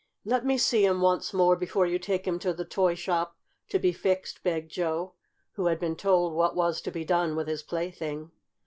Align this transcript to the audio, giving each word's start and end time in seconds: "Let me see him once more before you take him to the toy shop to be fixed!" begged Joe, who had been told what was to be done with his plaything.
"Let 0.25 0.43
me 0.47 0.57
see 0.57 0.83
him 0.83 0.99
once 0.99 1.31
more 1.31 1.55
before 1.55 1.85
you 1.85 1.99
take 1.99 2.25
him 2.27 2.39
to 2.39 2.53
the 2.55 2.65
toy 2.65 2.95
shop 2.95 3.37
to 3.69 3.77
be 3.77 3.91
fixed!" 3.93 4.41
begged 4.41 4.71
Joe, 4.71 5.13
who 5.51 5.67
had 5.67 5.79
been 5.79 5.95
told 5.95 6.33
what 6.33 6.55
was 6.55 6.81
to 6.81 6.91
be 6.91 7.05
done 7.05 7.35
with 7.35 7.47
his 7.47 7.61
plaything. 7.61 8.31